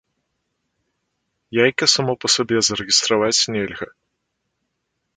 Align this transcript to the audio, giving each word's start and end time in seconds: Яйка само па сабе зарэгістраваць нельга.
Яйка 1.63 1.85
само 1.95 2.13
па 2.25 2.33
сабе 2.39 2.57
зарэгістраваць 2.71 3.47
нельга. 3.57 3.87